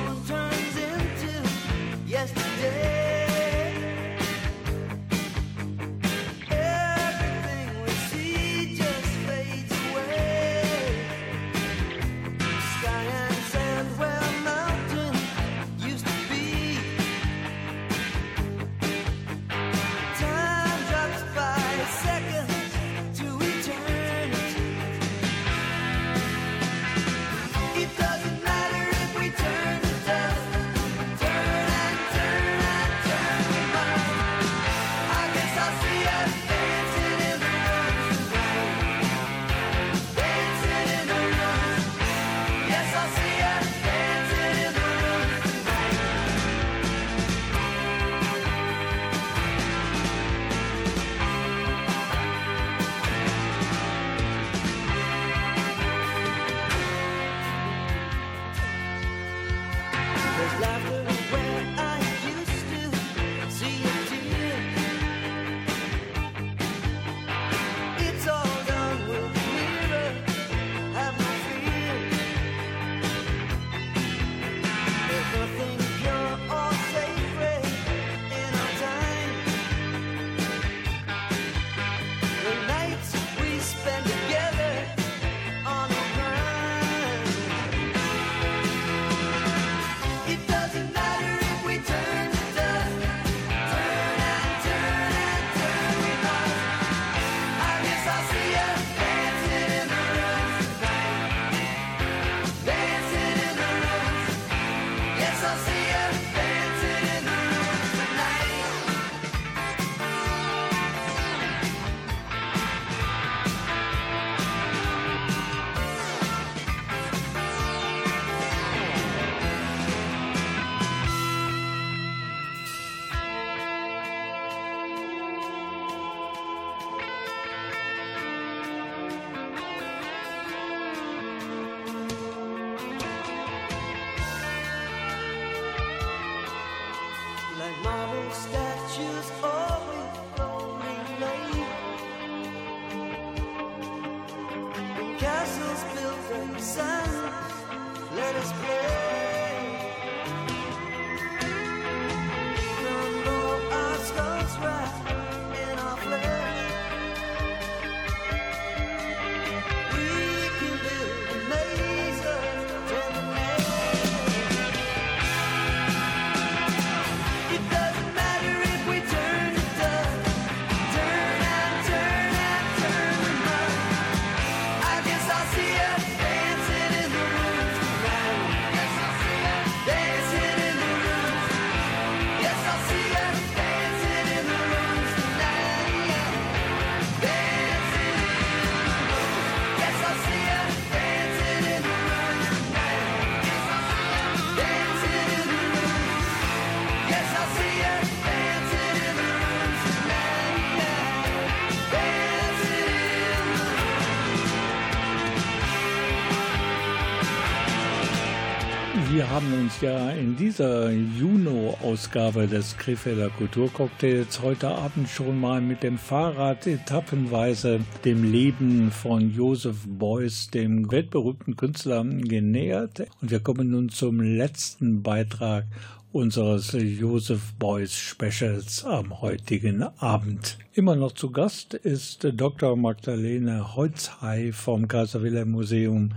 [209.23, 215.85] Wir haben uns ja in dieser Juno-Ausgabe des Krefelder Kulturcocktails heute Abend schon mal mit
[215.85, 223.05] dem Fahrrad etappenweise dem Leben von Joseph Beuys, dem weltberühmten Künstler, genähert.
[223.21, 225.67] Und wir kommen nun zum letzten Beitrag
[226.11, 230.59] unseres Joseph Beuys Specials am heutigen Abend.
[230.75, 232.77] Immer noch zu Gast ist Dr.
[232.77, 236.11] Magdalene Holzhey vom Kaiser Wilhelm Museum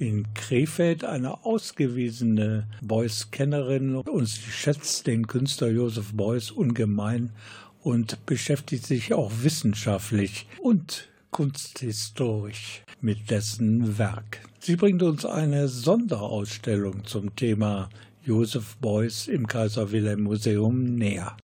[0.00, 7.32] in Krefeld, eine ausgewiesene Beuys-Kennerin und sie schätzt den Künstler Joseph Beuys ungemein
[7.82, 14.40] und beschäftigt sich auch wissenschaftlich und kunsthistorisch mit dessen Werk.
[14.58, 17.90] Sie bringt uns eine Sonderausstellung zum Thema
[18.22, 21.36] Joseph Beuys im Kaiser Wilhelm Museum näher.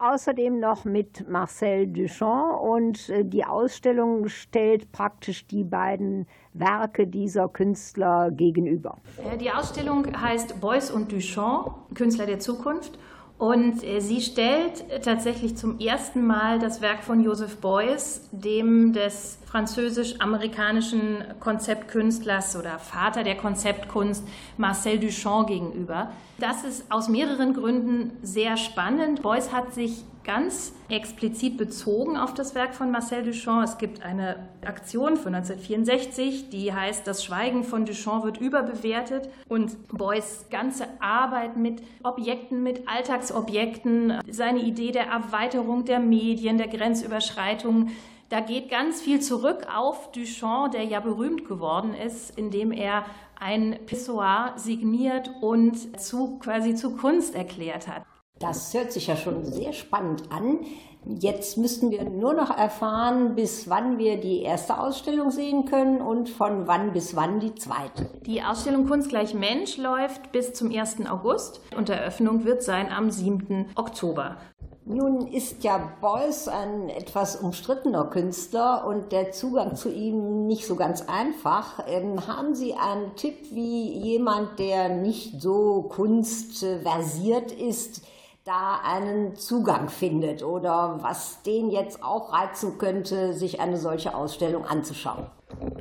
[0.00, 7.48] Außerdem noch mit Marcel Duchamp und äh, die Ausstellung stellt praktisch die beiden Werke dieser
[7.48, 8.96] Künstler gegenüber.
[9.40, 12.98] Die Ausstellung heißt Beuys und Duchamp, Künstler der Zukunft.
[13.40, 19.38] Und äh, sie stellt tatsächlich zum ersten Mal das Werk von Joseph Beuys, dem des
[19.46, 24.28] französisch-amerikanischen Konzeptkünstlers oder Vater der Konzeptkunst
[24.58, 26.10] Marcel Duchamp gegenüber.
[26.38, 29.22] Das ist aus mehreren Gründen sehr spannend.
[29.22, 33.64] Beuys hat sich ganz explizit bezogen auf das Werk von Marcel Duchamp.
[33.64, 39.28] Es gibt eine Aktion von 1964, die heißt, das Schweigen von Duchamp wird überbewertet.
[39.48, 46.68] Und Beuys ganze Arbeit mit Objekten, mit Alltagsobjekten, seine Idee der Erweiterung der Medien, der
[46.68, 47.90] Grenzüberschreitung,
[48.28, 53.04] da geht ganz viel zurück auf Duchamp, der ja berühmt geworden ist, indem er
[53.40, 58.04] ein Pissoir signiert und zu, quasi zu Kunst erklärt hat.
[58.40, 60.60] Das hört sich ja schon sehr spannend an.
[61.04, 66.30] Jetzt müssten wir nur noch erfahren, bis wann wir die erste Ausstellung sehen können und
[66.30, 68.08] von wann bis wann die zweite.
[68.24, 71.06] Die Ausstellung Kunst gleich Mensch läuft bis zum 1.
[71.06, 73.66] August und Eröffnung wird sein am 7.
[73.74, 74.38] Oktober.
[74.86, 80.76] Nun ist ja Beuys ein etwas umstrittener Künstler und der Zugang zu ihm nicht so
[80.76, 81.84] ganz einfach.
[81.86, 88.02] Ähm, haben Sie einen Tipp, wie jemand, der nicht so kunstversiert ist,
[88.50, 94.64] da einen Zugang findet oder was den jetzt auch reizen könnte, sich eine solche Ausstellung
[94.64, 95.26] anzuschauen?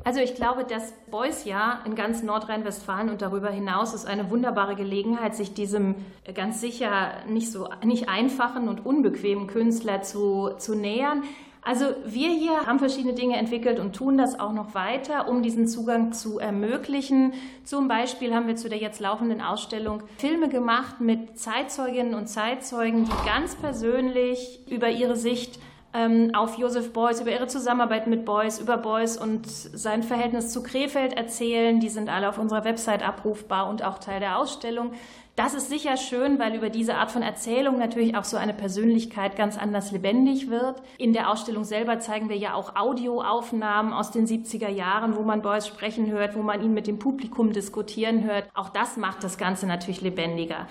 [0.03, 4.75] Also ich glaube, das Beuys Jahr in ganz Nordrhein-Westfalen und darüber hinaus ist eine wunderbare
[4.75, 5.95] Gelegenheit, sich diesem
[6.35, 11.23] ganz sicher nicht so nicht einfachen und unbequemen Künstler zu, zu nähern.
[11.61, 15.67] Also wir hier haben verschiedene Dinge entwickelt und tun das auch noch weiter, um diesen
[15.67, 17.33] Zugang zu ermöglichen.
[17.65, 23.05] Zum Beispiel haben wir zu der jetzt laufenden Ausstellung Filme gemacht mit Zeitzeuginnen und Zeitzeugen,
[23.05, 25.59] die ganz persönlich über ihre Sicht
[25.93, 30.63] ähm, auf Joseph Beuys, über ihre Zusammenarbeit mit Beuys, über Beuys und sein Verhältnis zu
[30.63, 31.79] Krefeld erzählen.
[31.79, 34.93] Die sind alle auf unserer Website abrufbar und auch Teil der Ausstellung.
[35.35, 39.37] Das ist sicher schön, weil über diese Art von Erzählung natürlich auch so eine Persönlichkeit
[39.37, 40.81] ganz anders lebendig wird.
[40.97, 45.41] In der Ausstellung selber zeigen wir ja auch Audioaufnahmen aus den 70er Jahren, wo man
[45.41, 48.49] Beuys sprechen hört, wo man ihn mit dem Publikum diskutieren hört.
[48.53, 50.67] Auch das macht das Ganze natürlich lebendiger.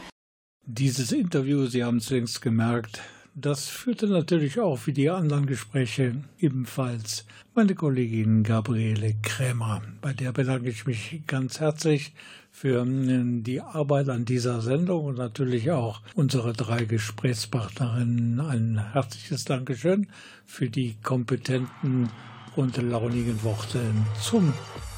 [0.66, 3.00] Dieses Interview, Sie haben es längst gemerkt,
[3.40, 9.80] das führte natürlich auch wie die anderen Gespräche ebenfalls meine Kollegin Gabriele Krämer.
[10.00, 12.14] Bei der bedanke ich mich ganz herzlich
[12.60, 19.44] für ähm, die Arbeit an dieser Sendung und natürlich auch unsere drei Gesprächspartnerinnen ein herzliches
[19.44, 20.08] Dankeschön
[20.44, 22.10] für die kompetenten
[22.56, 23.80] und launigen Worte
[24.20, 24.52] zum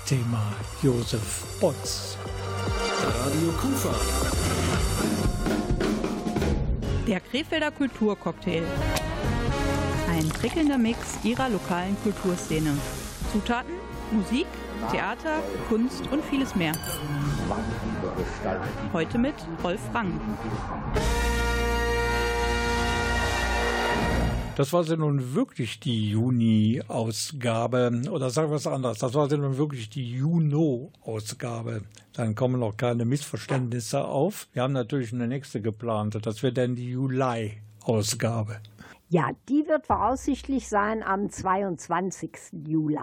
[0.06, 0.42] Thema
[0.82, 2.16] Josef Botz.
[3.04, 3.94] Radio Kufa.
[7.06, 8.62] Der Krefelder Kulturcocktail.
[10.08, 12.72] Ein prickelnder Mix ihrer lokalen Kulturszene.
[13.30, 13.74] Zutaten,
[14.12, 14.46] Musik,
[14.88, 16.72] Theater, Kunst und vieles mehr.
[18.92, 20.20] Heute mit Rolf Rang.
[24.56, 28.02] Das war sie nun wirklich die Juni-Ausgabe.
[28.10, 31.82] Oder sagen wir es anders, das war sie nun wirklich die Juno-Ausgabe.
[32.12, 34.48] Dann kommen noch keine Missverständnisse auf.
[34.52, 36.18] Wir haben natürlich eine nächste geplant.
[36.26, 38.60] Das wird dann die Juli-Ausgabe.
[39.08, 42.30] Ja, die wird voraussichtlich sein am 22.
[42.66, 42.98] Juli.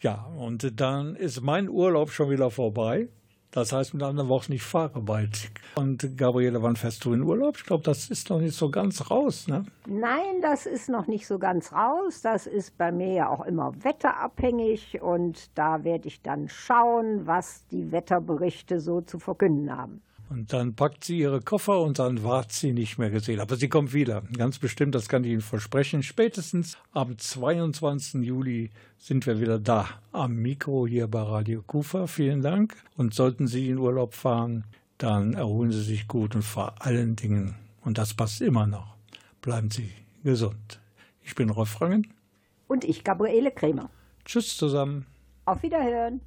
[0.00, 3.08] Ja, und dann ist mein Urlaub schon wieder vorbei.
[3.50, 5.50] Das heißt mit anderen Worten, ich fahre bald.
[5.74, 7.56] Und Gabriele, wann fährst du in Urlaub?
[7.56, 9.64] Ich glaube, das ist noch nicht so ganz raus, ne?
[9.86, 12.20] Nein, das ist noch nicht so ganz raus.
[12.20, 17.66] Das ist bei mir ja auch immer wetterabhängig und da werde ich dann schauen, was
[17.68, 20.02] die Wetterberichte so zu verkünden haben.
[20.30, 23.40] Und dann packt sie ihre Koffer und dann ward sie nicht mehr gesehen.
[23.40, 24.22] Aber sie kommt wieder.
[24.36, 26.02] Ganz bestimmt, das kann ich Ihnen versprechen.
[26.02, 28.22] Spätestens am 22.
[28.22, 32.06] Juli sind wir wieder da am Mikro hier bei Radio Kufa.
[32.06, 32.76] Vielen Dank.
[32.96, 34.64] Und sollten Sie in Urlaub fahren,
[34.98, 38.96] dann erholen Sie sich gut und vor allen Dingen, und das passt immer noch,
[39.40, 39.90] bleiben Sie
[40.24, 40.80] gesund.
[41.22, 42.06] Ich bin Rolf Rangen.
[42.66, 43.88] Und ich, Gabriele Krämer.
[44.24, 45.06] Tschüss zusammen.
[45.46, 46.20] Auf Wiederhören.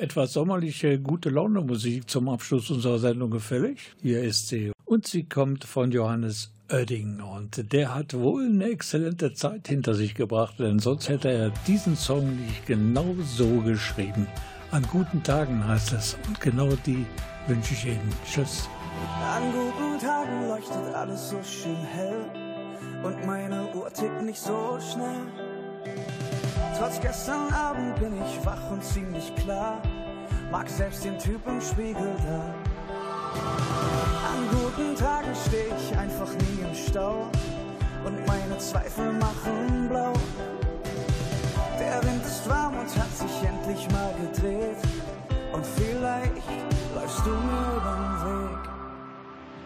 [0.00, 3.94] Etwas sommerliche, gute Laune Musik zum Abschluss unserer Sendung gefällig.
[4.00, 4.72] Hier ist sie.
[4.86, 7.20] Und sie kommt von Johannes Oerding.
[7.20, 11.96] Und der hat wohl eine exzellente Zeit hinter sich gebracht, denn sonst hätte er diesen
[11.96, 14.26] Song nicht genau so geschrieben.
[14.70, 16.16] An guten Tagen heißt es.
[16.26, 17.04] Und genau die
[17.46, 18.14] wünsche ich Ihnen.
[18.24, 18.70] Tschüss.
[19.22, 22.24] An guten Tagen leuchtet alles so schön hell.
[23.04, 25.26] Und meine Uhr tickt nicht so schnell.
[26.80, 29.82] Trotz gestern Abend bin ich wach und ziemlich klar.
[30.50, 32.54] Mag selbst den Typ im Spiegel da.
[34.26, 37.28] An guten Tagen steh ich einfach nie im Stau.
[38.06, 40.14] Und meine Zweifel machen blau.
[41.78, 44.78] Der Wind ist warm und hat sich endlich mal gedreht.
[45.52, 46.48] Und vielleicht
[46.94, 48.70] läufst du mir übern Weg.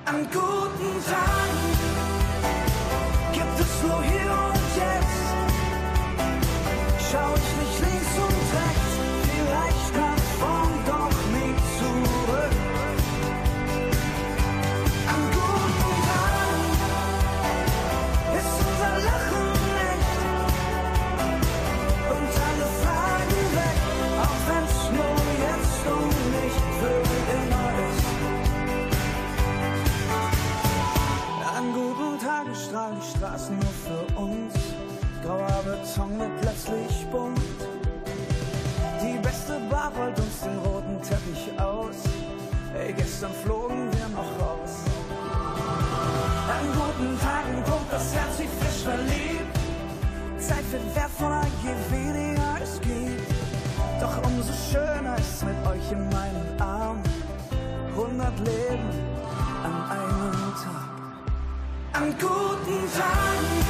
[0.07, 1.63] An guten Tagen
[3.33, 4.54] gibt es nur hier
[7.15, 8.93] schau ich nicht links und rechts,
[9.31, 12.55] vielleicht nach vorn, doch nie zurück.
[15.13, 16.63] An guten Tagen
[18.41, 19.49] ist unser Lachen
[19.93, 20.21] echt
[22.15, 23.79] und alle Fragen weg,
[24.25, 27.01] auch wenn's nur jetzt und nicht für
[27.39, 28.09] immer ist.
[31.57, 33.84] An guten Tagen strahlen die Straßen uns.
[35.35, 37.41] Grauer Beton wird plötzlich bunt.
[39.03, 41.97] Die beste Bar rollt uns den roten Teppich aus.
[42.79, 44.75] Ey, gestern flogen wir noch raus.
[46.55, 49.59] An guten Tagen pumpt das Herz wie frisch verliebt.
[50.39, 53.35] Zeit wird wertvoller, je weniger es gibt.
[54.01, 57.03] Doch umso schöner ist mit euch in meinen Armen.
[57.97, 58.89] Hundert Leben
[59.65, 60.95] an einem Tag.
[61.93, 63.64] An guten Tagen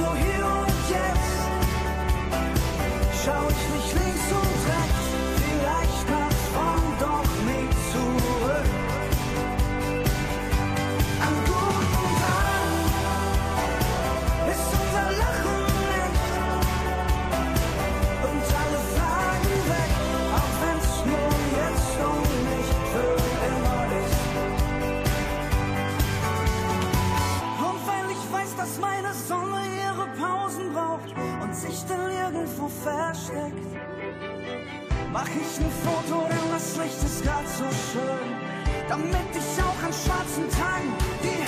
[0.00, 0.49] gibt es
[31.80, 33.66] und sich dann irgendwo versteckt,
[35.12, 38.36] mach ich ein Foto, denn das Licht ist grad so schön,
[38.88, 41.39] damit ich auch an schwarzen Tagen die